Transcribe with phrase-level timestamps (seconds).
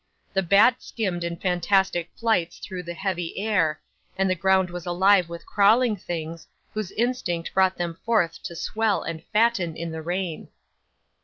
[0.33, 3.79] The bat skimmed in fantastic flights through the heavy air,
[4.17, 9.03] and the ground was alive with crawling things, whose instinct brought them forth to swell
[9.03, 10.47] and fatten in the rain.